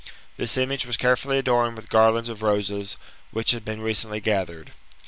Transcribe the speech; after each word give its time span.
This 0.35 0.57
image 0.57 0.87
was 0.87 0.97
carefully 0.97 1.37
adorned 1.37 1.75
with 1.75 1.87
garlands 1.91 2.27
of 2.27 2.41
roses, 2.41 2.97
which 3.29 3.51
had 3.51 3.63
been 3.63 3.81
recently 3.81 4.19
gathered. 4.19 4.71